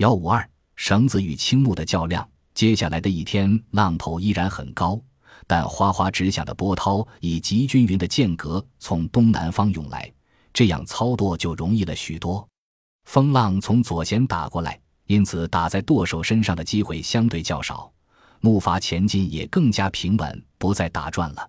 [0.00, 2.26] 幺五二，绳子与青木的较量。
[2.54, 4.98] 接下来的一天，浪头依然很高，
[5.46, 10.10] 但哗哗直响的波涛以极均匀的间隔从东南方涌来，
[10.54, 12.48] 这样操作就容易了许多。
[13.04, 17.92] 风浪从左舷打过来，因此打在舵手身上的机会相对较少，
[18.40, 21.46] 木筏前进也更加平稳，不再打转了。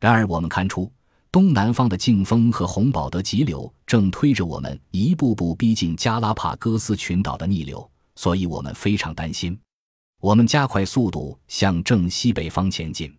[0.00, 0.90] 然而，我们看出
[1.32, 9.58] 东南方的劲风和洪堡德急流正推着我们一步步逼近加拉帕戈斯群岛的逆流，所以我们非常担心。
[10.20, 13.10] 我们加快速度向正西北方前进。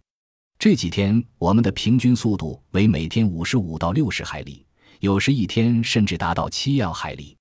[0.59, 4.63] 这几天，我们的平均速度为每天五十五到六十海里，
[4.99, 7.35] 有时一天甚至达到七要海里。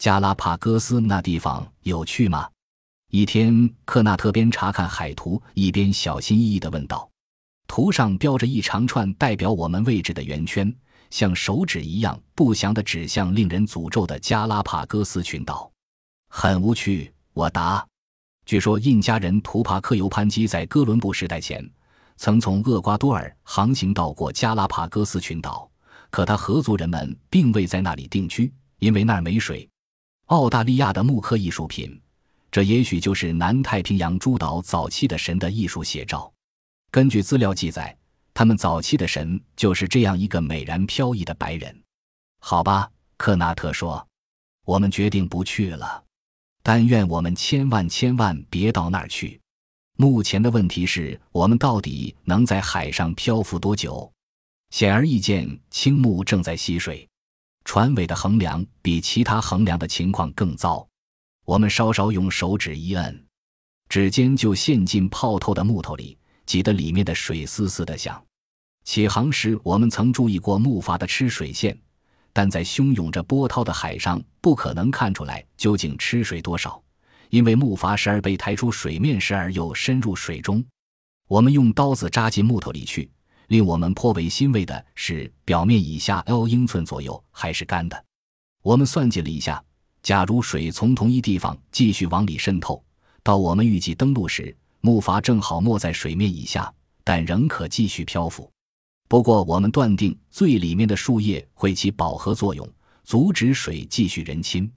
[0.00, 2.48] 加拉帕戈斯那地方有趣吗？
[3.12, 7.08] 一天，克纳特边查看海图，一边小心翼翼地问道
[7.68, 10.74] ：“图上标着一长串代表我们位置的圆圈，
[11.10, 15.70] 像手指一样不祥的指向令人诅咒的加拉帕戈斯群岛。”
[16.28, 17.86] 很无趣，我答。
[18.44, 21.64] 据说印加人图帕克尤潘基在哥伦布时代前，
[22.16, 25.70] 曾从厄瓜多尔航行到过加拉帕戈斯群岛，
[26.10, 29.68] 可他合族人们并未在那里定居，因为那儿没水。
[30.26, 32.00] 澳大利亚的木刻艺术品，
[32.50, 36.32] 这也许就是南太平洋诸岛早期的神的艺术写照。
[36.90, 37.94] 根据资料记载，
[38.32, 41.82] 他们早期的神就是这样一个美然飘逸的白人。
[42.40, 44.06] 好吧，克纳特说，
[44.64, 46.04] 我们决定不去了。
[46.62, 49.40] 但愿我们千万千万别到那儿去。
[49.96, 54.10] 目前的问题是我们到底能在海上漂浮多久？
[54.70, 57.08] 显而易见，青木正在吸水，
[57.64, 60.86] 船尾的横梁比其他横梁的情况更糟。
[61.44, 63.26] 我们稍稍用手指一摁，
[63.88, 66.17] 指尖就陷进泡透的木头里，
[66.48, 68.20] 挤得里面的水丝丝的响。
[68.82, 71.78] 起航时，我们曾注意过木筏的吃水线。
[72.32, 76.80] 但在汹涌着波涛的海上，不可能看出来究竟吃水多少，
[77.28, 80.64] 因为木筏时而被抬出水面，时而又深入水中。
[81.26, 83.10] 我们用刀子扎进木头里去，
[83.48, 88.04] 令我们颇为欣慰的是，表面以下 L 英寸左右还是干的。
[88.62, 89.62] 我们算计了一下，
[90.02, 92.82] 假如水从同一地方继续往里渗透，
[93.22, 96.72] 到我们预计登陆时，木筏正好没在水面以下，
[97.04, 98.50] 但仍可继续漂浮。
[99.08, 102.68] 不过，我们断定最里面的树叶会起饱和作用，
[103.04, 104.70] 阻止水继续人侵。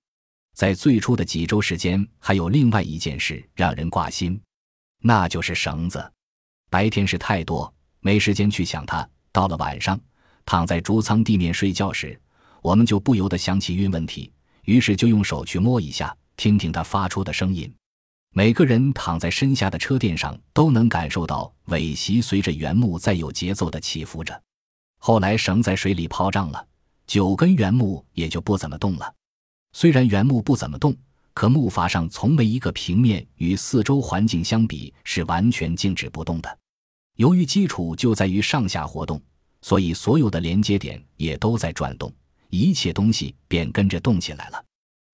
[0.55, 4.39] 在最初的几周时间，还有另外一件事让人挂心，
[5.01, 6.11] 那就是绳子。
[6.69, 9.07] 白天事太多，没时间去想它。
[9.31, 9.99] 到了晚上，
[10.45, 12.19] 躺在竹舱地面睡觉时，
[12.61, 14.31] 我们就不由得想起运问题，
[14.65, 17.73] 于是就用手去摸一下，听听它发出的声音。
[18.33, 24.41] 每个人躺在身下的车垫上都能感受到尾席随着原木在有节奏地起伏着。
[24.99, 26.65] 后来绳在水里泡胀了，
[27.05, 29.13] 九根原木也就不怎么动了。
[29.73, 30.95] 虽然原木不怎么动，
[31.33, 36.57] 可木筏上从没一个平面与四周环境相比是完全静止不动的。
[37.17, 39.21] 由于基础就在于上下活动，
[39.61, 42.09] 所以所有的连接点也都在转动，
[42.49, 44.63] 一切东西便跟着动起来了。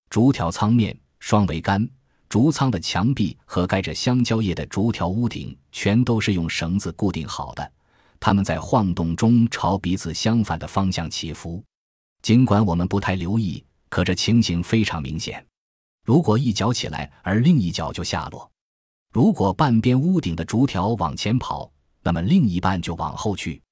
[0.08, 1.88] 竹条舱面、双桅杆。
[2.28, 7.72] 竹舱的墙壁和盖着香蕉叶的竹条屋顶，全都是用绳子固定好的。
[8.20, 11.62] 它们在晃动中朝彼此相反的方向起伏。
[12.20, 15.44] 尽管我们不太留意，可这情形非常明显。
[16.04, 18.50] 如果一脚起来，而另一脚就下落；
[19.12, 21.70] 如果半边屋顶的竹条往前跑，
[22.02, 23.62] 那么另一半就往后去。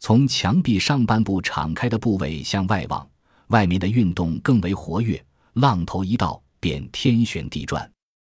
[0.00, 3.06] 从墙壁上半部敞开的部位向外望，
[3.48, 5.22] 外面的运动更为活跃。
[5.54, 7.90] 浪头一到，便天旋地转。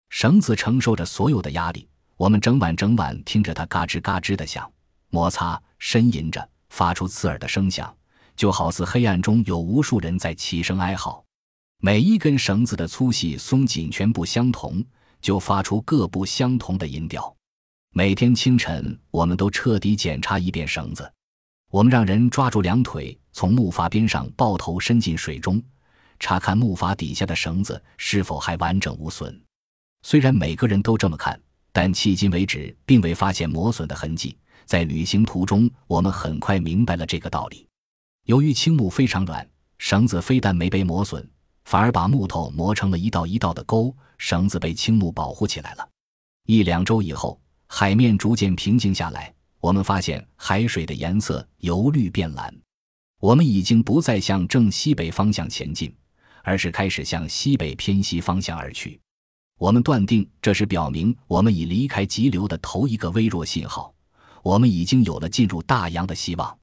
[0.09, 4.71] 绳子承受着所有的压力，我们整晚整晚听着它嘎吱嘎吱的响，
[5.11, 7.95] 摩擦、呻吟着，发出刺耳的声响，
[8.35, 11.25] 就好似黑暗中有无数人在齐声哀嚎。
[11.81, 14.85] 每一根绳子的粗细、松紧全部相同，
[15.21, 17.33] 就发出各不相同的音调。
[17.95, 21.11] 每天清晨，我们都彻底检查一遍绳子。
[21.71, 25.63] 我们让人抓住两腿，从木筏边上抱头伸进水中，
[26.19, 29.41] 查看木筏底下的绳子是否还完整无损。
[30.03, 31.41] 虽然每个人都这么看，
[31.73, 34.37] 但迄今为止并未发现磨损的痕迹。
[34.65, 37.67] 在旅行途中，我们很快明白了这个道理。
[38.27, 39.49] 由于青木非常软，
[39.79, 41.27] 绳子非但没被磨损，
[41.65, 45.89] 反而把木头磨成了一道一道的沟，绳子被青木保护起来了。
[46.45, 52.55] 一两周以后，海面逐渐平静下来，我们发现海水的颜色由绿变蓝。
[53.21, 55.95] 我们已经不再向正西北方向前进，
[56.45, 59.01] 而是开始向西北偏西方向而去。
[59.59, 63.93] 我们断定，这是表明我们已离开急流的头一个微弱信号。
[64.45, 66.57] 我们已经有了进入大洋的希望。